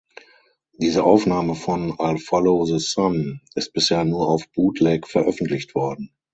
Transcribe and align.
Diese 0.79 1.03
Aufnahme 1.03 1.53
von 1.53 1.91
"I’ll 1.99 2.17
Follow 2.17 2.65
the 2.65 2.79
Sun" 2.79 3.41
ist 3.53 3.71
bisher 3.73 4.03
nur 4.03 4.29
auf 4.29 4.49
Bootleg 4.51 5.07
veröffentlicht 5.07 5.75
worden. 5.75 6.11